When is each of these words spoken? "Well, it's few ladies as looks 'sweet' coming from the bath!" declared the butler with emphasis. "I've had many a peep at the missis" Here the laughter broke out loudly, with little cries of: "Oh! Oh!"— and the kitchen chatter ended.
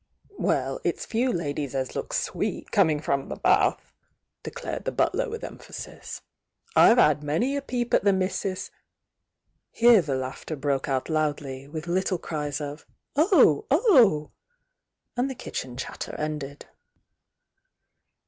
"Well, 0.39 0.81
it's 0.83 1.05
few 1.05 1.31
ladies 1.31 1.75
as 1.75 1.95
looks 1.95 2.17
'sweet' 2.23 2.71
coming 2.71 2.99
from 3.01 3.29
the 3.29 3.35
bath!" 3.35 3.93
declared 4.43 4.85
the 4.85 4.91
butler 4.91 5.29
with 5.29 5.43
emphasis. 5.43 6.23
"I've 6.75 6.97
had 6.97 7.21
many 7.21 7.55
a 7.55 7.61
peep 7.61 7.93
at 7.93 8.03
the 8.03 8.11
missis" 8.11 8.71
Here 9.69 10.01
the 10.01 10.15
laughter 10.15 10.55
broke 10.55 10.89
out 10.89 11.07
loudly, 11.07 11.67
with 11.67 11.85
little 11.85 12.17
cries 12.17 12.59
of: 12.59 12.87
"Oh! 13.15 13.67
Oh!"— 13.69 14.31
and 15.15 15.29
the 15.29 15.35
kitchen 15.35 15.77
chatter 15.77 16.15
ended. 16.15 16.65